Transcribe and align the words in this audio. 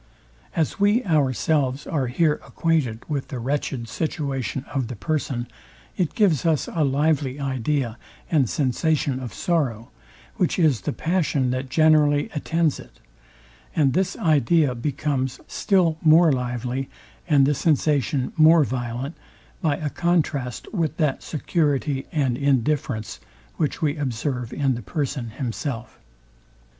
As 0.55 0.79
we 0.79 1.05
ourselves 1.05 1.85
are 1.85 2.07
here 2.07 2.41
acquainted 2.43 3.07
with 3.07 3.27
the 3.27 3.37
wretched 3.37 3.87
situation 3.87 4.65
of 4.73 4.87
the 4.87 4.95
person, 4.95 5.47
it 5.95 6.15
gives 6.15 6.43
us 6.43 6.67
a 6.67 6.83
lively 6.83 7.39
idea 7.39 7.99
and 8.31 8.49
sensation 8.49 9.19
of 9.19 9.31
sorrow, 9.31 9.91
which 10.37 10.57
is 10.57 10.81
the 10.81 10.91
passion 10.91 11.51
that 11.51 11.69
generally 11.69 12.31
attends 12.33 12.79
it; 12.79 12.99
and 13.75 13.93
this 13.93 14.17
idea 14.17 14.73
becomes 14.73 15.39
still 15.45 15.99
more 16.01 16.31
lively, 16.31 16.89
and 17.29 17.45
the 17.45 17.53
sensation 17.53 18.33
more 18.35 18.63
violent 18.63 19.15
by 19.61 19.77
a 19.77 19.91
contrast 19.91 20.67
with 20.73 20.97
that 20.97 21.21
security 21.21 22.07
and 22.11 22.39
indifference, 22.39 23.19
which 23.57 23.83
we 23.83 23.97
observe 23.97 24.51
in 24.51 24.73
the 24.73 24.81
person 24.81 25.29
himself. 25.29 25.99